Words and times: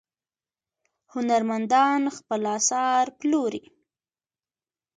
هنرمندان 1.13 2.01
خپل 2.17 2.41
اثار 2.57 3.05
پلوري. 3.19 3.63